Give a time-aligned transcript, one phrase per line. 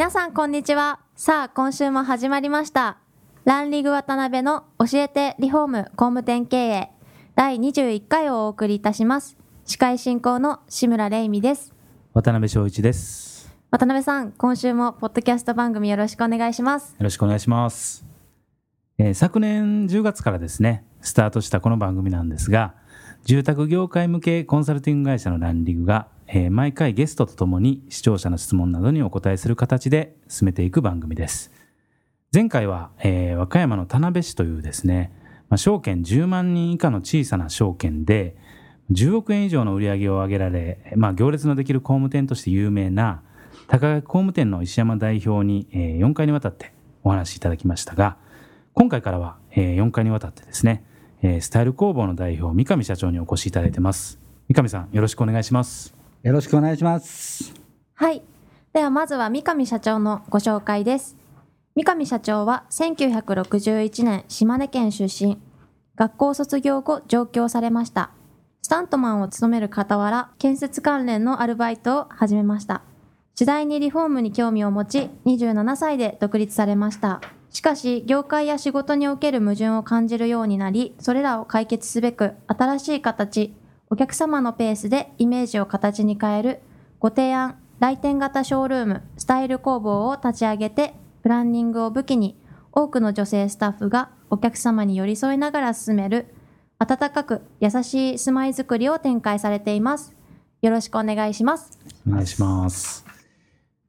[0.00, 1.00] 皆さんこんにちは。
[1.14, 2.96] さあ今週も始まりました。
[3.44, 6.90] ランリグ渡辺の教えてリフォーム工務店経営。
[7.34, 9.36] 第21回をお送りいたします。
[9.66, 11.74] 司会進行の志村玲美です。
[12.14, 13.54] 渡辺翔一です。
[13.70, 16.92] 渡辺さん今週もポッドキャスト番組よろしくお願いします。
[16.92, 18.06] よろしくお願いします、
[18.96, 22.74] えー昨年10月からですねスタートしたこの番組なんですが
[23.24, 31.50] 住宅業界向けコンサルティング会社のランリグが、えー毎回ゲストとともに視聴者の質問などにお答えする形で進めていく番組です。
[32.32, 35.12] 前回は、えー和歌山の田辺市というですね、
[35.48, 38.36] まあ、証券10万人以下の小さな証券で
[38.92, 43.22] 10億円以上の売り上げを上げられ、まあ、行列のできる工務店として有名な
[43.66, 46.72] 高垣工務店の石山代表に、えー4回にわたって
[47.02, 48.16] お話しいただきましたが
[48.74, 50.84] 今回からは、え4回にわたってですね、
[51.22, 54.20] えースタイル工房の代表三上社長にお越しいただいてます。
[54.48, 55.99] 三上さんよろしくお願いします。
[56.22, 57.54] よろしくお願いします。
[57.94, 58.22] はい。
[58.72, 61.16] ではまずは三上社長のご紹介です。
[61.74, 65.38] 三上社長は1961年島根県出身。
[65.96, 68.10] 学校卒業後上京されました。
[68.62, 72.82] スタントマンを務める傍ら建設関連のアルバイトを始めました。
[73.34, 77.22] 次第にリフォームに興味を持ち27歳で独立されました。
[77.50, 83.52] しかし業界や仕事における矛盾を感じるようになりそれらを解決すべく新しい形
[83.92, 86.60] お客様のペースでイメージを形に変える
[87.00, 92.36] ご提案来店型ショールームスタイル工房を立ち上げてプランニングを武器に
[92.70, 96.32] 多くの女性スタッフがお客様に寄り添いながら進める
[96.78, 100.14] 温かく優しい住まいづくりを展開されています
[100.62, 103.04] よろしくお願いしますお願いします。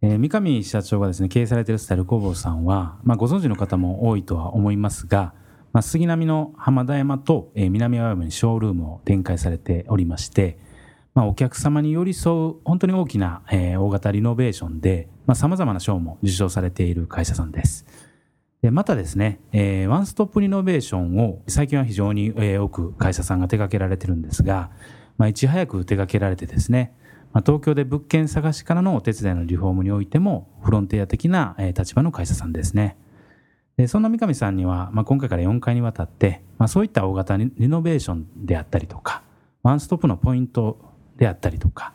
[0.00, 5.34] えー三上社長がですね経営されているスタイル工房さんは、まあ、ご存知の方も多いとは思いますが、
[5.72, 10.58] まあ、杉並の浜田山と、えー南青山にショールームを展開されておりまして、
[11.14, 17.86] まあ、お客様に寄り添う本当に大きな、えー大型リノベーションでさまざ、まな賞も受賞されている会社さんです。
[18.62, 24.70] でまたですね、えーワンストップリノベーションを最近は非常に、えー多く会社さんが手掛けられてるんですが、
[25.18, 26.94] まあ、いち早く手掛けられてですね、
[27.32, 32.96] ま、東京で物件探しからのお手伝いのリフォームにおいてもフロンティア的な、え立場の会社さんですね。
[33.78, 39.22] でそんな三上さんには、まあ、今回から4回にわたって、まあ、そういった大型リリノベーションであったりとか
[39.62, 40.78] ワンストップのポイント
[41.16, 41.94] であったりとか、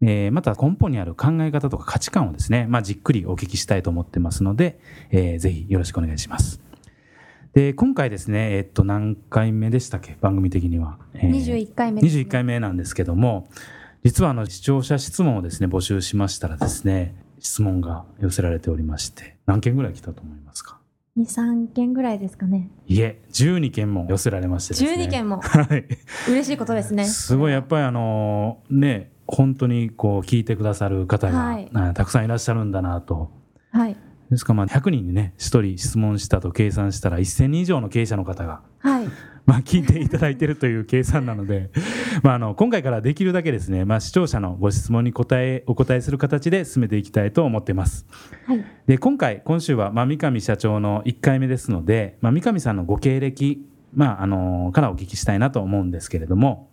[0.00, 4.78] えーまた根本にある考え方とか価値観をですね、まあ、じっくりお聞きしたいと思ってますので、
[5.10, 6.60] えーぜひよろしくお願いします。
[7.54, 10.16] で今回ですね、えっと、何回目でしたっけ？
[10.20, 10.98] 番組的には。
[11.14, 13.48] えー21回目です、21回目なんですけども
[14.02, 20.78] 実はあの視聴者質問をですね募集しましたらですね質問が寄せられておりまして何件ぐらい来たと思いますか？
[21.18, 22.70] 23件ぐらいですかね。
[22.86, 25.04] いえ12件も寄せられましてですね。
[25.04, 25.40] 12件も。
[25.42, 25.84] はい。
[26.28, 27.04] 嬉しいことですね。
[27.04, 31.70] すごいやっぱりあのね本当にこう聞いてくださる方が、はい。
[31.72, 33.30] あたくさんいらっしゃるんだなと。
[33.70, 33.96] はい。
[34.30, 39.08] ですからまあ100人にね1人質問したと計算したら1000人以上の経営者の方がはい
[39.46, 41.70] まあ、聞いていただいているという計算なので、
[42.22, 48.06] まあ、あの今回からできるだけですね、まあ、視聴者のご質問に答えお答えする形で進めていきたいと思っています。
[48.46, 56.68] はいで今回今週は、まあ、三上社長の1回目ですので、まあ、三上さんのご経歴、まあ、あのからお聞きしたいなと思うんですけれども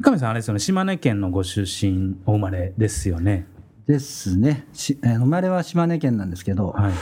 [0.00, 3.46] 三上さんあれですよね島根県のご出身お生まれですよね？
[3.86, 4.66] ですね。
[5.02, 6.92] 生まれは島根県なんですけど、はい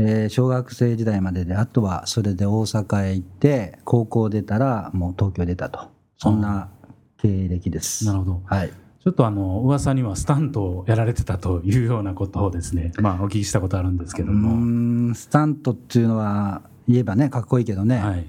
[0.00, 5.88] えー小学生時代までで、あとはそれで大阪へ行って、高校出たらもう東京出たと。
[6.16, 6.70] そんな
[7.18, 8.06] 経歴です。
[8.06, 8.70] なるほどはい。
[9.02, 15.14] ちょっとあの噂にはスタントをやられてたというようなことをですね、まあ、お聞きしたことあるんですけうども。
[15.14, 18.26] スタントっていうのは、言えばね、かっこいいけどね、はい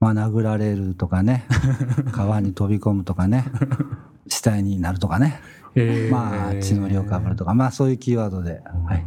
[0.00, 1.44] まあ、殴られるとかね、
[2.12, 3.44] 川に飛び込むとかね、
[4.26, 5.40] 死体になるとかね、
[5.74, 9.04] えーまあ、血のりをかぶるとか、まあ、そういうキーワードで、はい。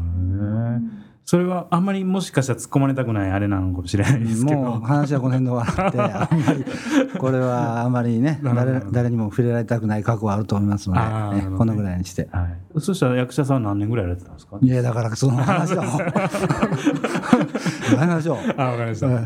[1.25, 4.59] それはあんまりもしかしたら突っ込まれたくないあれなのかもしれないですけど。
[4.59, 6.65] もう話はこの辺で終わって、あんまり、
[7.17, 11.01] これはあんまりね、 誰誰にも触れられたくない過去はあると思いますので、
[11.41, 11.57] ねね。
[11.57, 12.27] このぐらいにして。
[12.31, 12.41] は
[12.75, 14.57] い、そしたら役者さんは何年ぐらいやられてたんですか？
[14.61, 16.01] いや、だからその話はもう、
[17.95, 18.37] やめましょう。
[18.57, 19.25] あわかりました、はい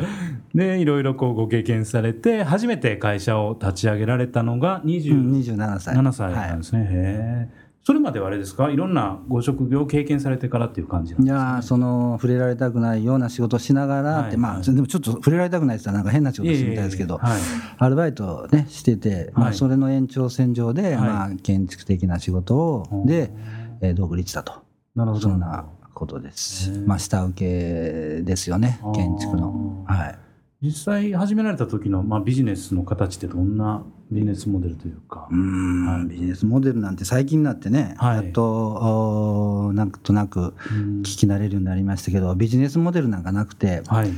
[0.56, 5.80] でいろいろこうご経験されて初めて会社を立ち上げられたのがうん27 27歳。
[5.80, 8.70] 歳なんはいですね、へえそれまではあれですか？
[8.70, 17.42] いろんなご職業を経験されてからっていう感じなんですか、いやーその触れられたくないような仕事をしながらって、はいまあ、はいでもちょっと触れられたくないって言ったらなんか変な仕事してるみたいですけど、はい。
[17.78, 19.56] アルバイトねしてて、まあ、はい。
[19.56, 20.96] それの延長線上で、はい。
[20.98, 23.32] まあ、建築的な仕事をで、
[23.80, 24.52] えー独立したと。
[24.94, 25.22] なるほど。
[25.22, 26.70] そんなことです。
[26.86, 29.86] まあ下請けですよね建築の。
[29.88, 30.20] はい
[30.62, 35.28] 実際始められた時の、まあ、ビジネスの形ってどんなビジネスモデルというか。
[35.30, 36.08] うーん、はい。
[36.08, 38.16] ビジネスモデルなんて最近になってね、はい。
[38.18, 41.02] やっとなんとなくうん。
[41.02, 44.10] 聞き慣れるようになりましたけどビジネスモデルなんかなくて、はい。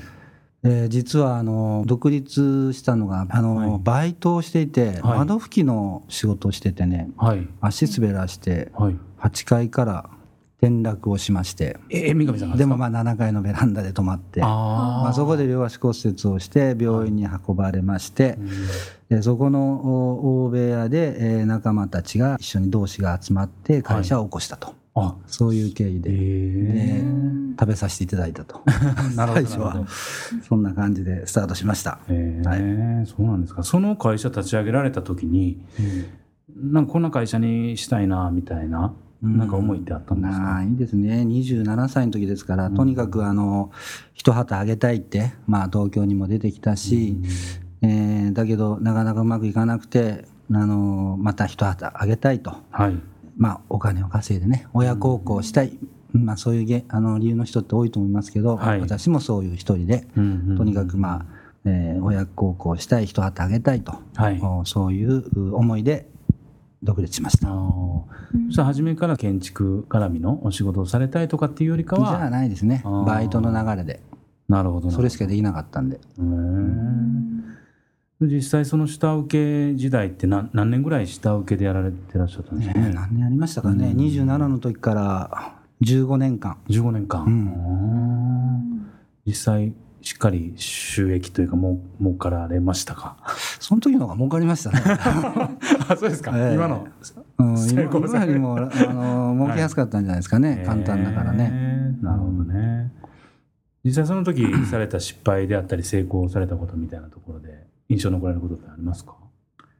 [0.64, 3.80] えー実はあの独立したのがあの、はい。
[3.82, 5.20] バイトをしていて、はい。
[5.20, 7.46] 窓拭きの仕事をしててねはい。
[7.60, 8.96] 足滑らしてはい。
[9.20, 10.10] 8階から
[10.62, 12.10] 転落をしましえて。
[12.10, 14.42] え三上さんがでもまあ7階のベランダで泊まって。
[14.44, 18.38] あまあ、そこで両足骨折をして病院に運ばれまして、
[19.10, 19.82] でそこの
[20.44, 27.04] お大部屋で、えー仲間たちが一緒に同志が集まって会社を起こしたと、あそういう経緯えで、え
[27.60, 28.62] 食べさせていただいたと。
[29.16, 29.88] なるほど最初は。
[30.48, 32.00] そんな感じでスタートしました。
[32.10, 33.06] ええはい。
[33.08, 33.64] そうなんですか。
[33.64, 35.62] その会社立ち上げられた時に、
[36.56, 41.24] なんかこんな会社にしたいなみたいな、なんか思いってあったんですか、ないですね。
[41.28, 43.72] 27歳の時ですから、とにかくあの
[44.14, 47.18] 一旗あげたいって、まあ、東京にも出てきたし、
[47.82, 52.98] えーだけどなかなかうまくいかなくてあのまた一旗あげたいと、はい。
[53.38, 55.78] まあ、お金を稼いでね親孝行したい、
[56.12, 58.82] まあ、そういうげあの理由の人って多いと思いますけど、はい。
[58.82, 61.26] 私もそういう一人で、うんうんとにかくまあ、
[61.66, 64.40] えー親孝行したい一旗あげたいと、はい。
[64.42, 66.10] おそういう思いで
[66.84, 67.50] 独立しました。
[67.50, 68.46] あー。
[68.48, 72.84] そしたら初めから建築絡みのお仕事をされたいとかっていうよりかじゃあはないですね。
[73.06, 74.02] バイトの流れで。
[74.48, 74.94] なるほどな。
[74.94, 76.00] それしかできなかったんで。
[78.22, 82.80] 実際その下請け時代って何何年ぐらい下請けでやられてらっしゃったんですか？
[82.80, 86.58] ねね何年ありましたかね、27の時から15年間。
[86.68, 88.92] 15年間、うん。
[89.26, 93.18] 実際しっかり収益というかもう儲かられましたか？
[93.60, 94.82] その時の方が儲かりましたね、
[95.90, 96.56] あそうですか、ええ。
[96.56, 96.88] 今の？
[97.40, 98.62] うん、 今今よりもあ
[98.94, 101.48] の儲けやすかったんじゃないですかね、簡単だからね、へ
[102.02, 102.06] え。
[102.06, 102.92] なるほどね。
[103.84, 109.16] 実際その時 された失敗であったり成功されたことみたいなところで印象に残られることってありますか？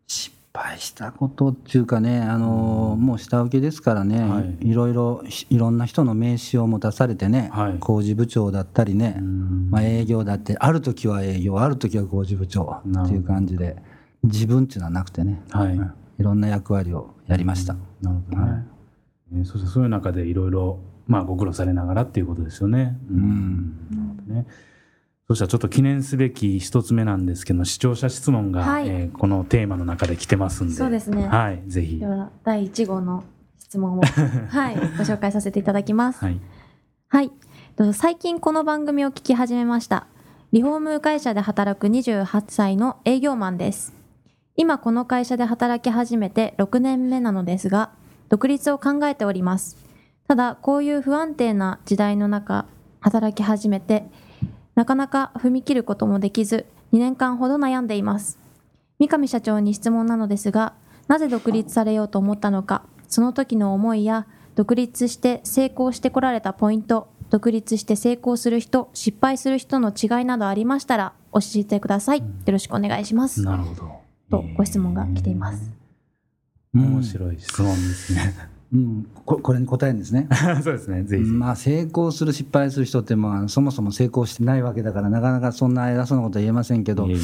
[0.08, 4.70] 失敗したことっていうかね、あのもう下請けですからね、はい。
[4.70, 7.80] い、ろいろいろんな人の名刺を持たされてね、はい。
[7.80, 9.70] 工事部長だったりね、うん。
[9.70, 13.78] まあ、営業だってある時は営業ある時は工事部長っていう感じで
[14.24, 15.74] 自分っていうのはなくてね、はい。
[15.74, 15.94] うん。
[16.20, 17.76] いろんな役割をやりました。
[18.02, 18.66] なるほどね、
[19.34, 22.98] えーそしてそういう中でいろいろまあご苦労されながらっていうことですよね。
[23.14, 23.78] ん。
[23.92, 24.48] なるほどね
[25.30, 33.24] そしたらちょっと記念すべき一つ目なんですけど視聴者質問が、はいえーこのテーマの中で来てますんでそうですねはいぜひでは第1号の
[33.60, 34.02] 質問を、
[34.50, 36.26] はい、ご紹介させていただきます。
[36.26, 36.40] はい
[37.12, 37.32] はい。
[37.76, 40.06] と最近この番組を聞き始めました。
[40.52, 43.96] リフォーム会社で働く28歳の営業マンです。
[44.56, 47.90] 今この会社で働き始めて6年目なのですが、
[48.30, 49.76] 独立を考えております。
[50.28, 52.68] ただ、こういう不安定な時代の中、
[53.00, 54.06] 働き始めて、
[54.80, 58.40] なかなか踏み切ることもできず、2年間ほど悩んでいます。
[58.98, 60.72] 三上社長に質問なのですが、
[61.10, 72.20] なぜ独立されようと思ったのか、その時の思いや、独立して成功してこられたポイント、独立して成功する人、失敗する人の違いなどありましたら、教えてください。
[72.20, 73.44] よろしくお願いします。
[73.44, 73.92] なるほど
[74.32, 75.74] とご質問が来ています。
[76.74, 78.59] えー面白い質問ですね。
[78.72, 80.28] うん、ここれに答えるんですね。
[80.64, 81.04] そうですね。
[81.04, 87.22] ぜひまあ、成功する失敗する人って、まあ、そもそも成功してないわけだからなかなかそんな偉そうなことは言えませんけどいえいえ。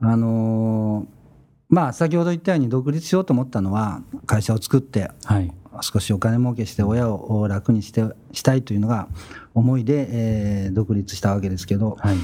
[0.00, 1.16] あのー
[1.68, 5.52] まあ先ほど言ったように独立しようと思ったのは会社を作ってはい。
[5.82, 9.08] 少しお金儲けして親を楽にしてしたいというのが
[9.52, 12.16] 思いで、えー独立したわけですけどはい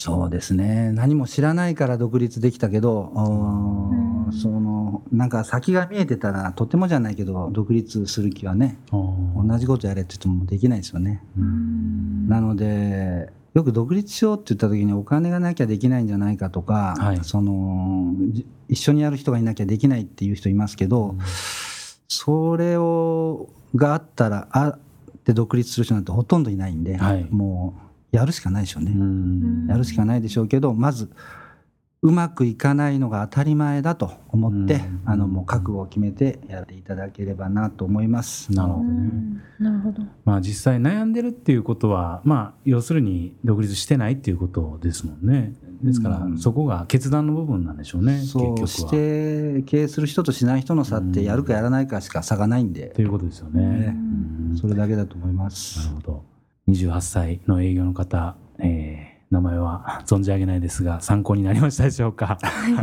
[0.00, 0.92] そうですね。
[0.92, 11.22] 何も知らないから独立できたけどおーそのなんか先が見えてたらとてもじゃないけど独立する気はね同じことやれって言ってもできないですよね。
[11.36, 17.18] なのでよく独立しようって言った時にお金がなきゃできないんじゃないかとか、はい。
[17.22, 21.16] そのじ一緒にやる人がいなきゃできないっていう人いますけど、
[22.08, 24.78] それをがあったらあっ
[25.24, 27.26] て独立する人なんてほとんどいないんで、はい。
[27.28, 28.92] もうやるしかないでしょうね。
[28.92, 31.10] うんやるしかないでしょうけどまず
[32.02, 38.52] うまくいかないのが当たり前だと思って、うんあのもう覚悟を決めてやっていただければなと思います。
[38.52, 38.90] なるほどね。
[38.90, 40.02] うんなるほど。
[40.24, 45.52] まあ実際悩んでるっていうことは、まあ要するに独立してないっていうことですもんね。
[45.82, 48.90] ですからうんそこが決断の部分なんでしょうね、そうし結局は。
[48.92, 53.62] て経営する人としない人の差ってやるかやらないかしか差がないんでと、いうことですよね。
[53.62, 53.96] ね
[54.50, 55.94] うんそれだけだと思いまなする。
[55.96, 56.29] ほど。
[56.70, 62.26] 28歳の営業の方、えー名前は存じ上げないですが、参考になりましたでしょうか？
[62.26, 62.74] はい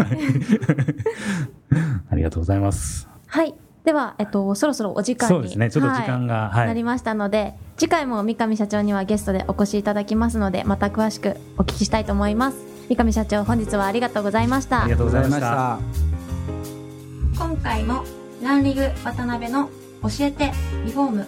[2.10, 3.10] ありがとうございます。
[3.28, 3.54] はい。
[3.84, 6.68] では、えっと、そろそろお時間にそうですね、ちょっと時間が、はい。
[6.68, 12.58] なりましたので、次回も三上社長にはゲストでお越しいただきますので、また詳しくお聞きしたいと思います。
[12.88, 14.92] 三上社長、本日はありがとうございましたあり。
[14.92, 15.42] がとうございました。
[15.42, 15.80] た。
[17.38, 18.04] 今回も
[18.42, 19.70] ランリグ渡辺の
[20.04, 20.52] 教えて
[20.86, 21.28] リフォーム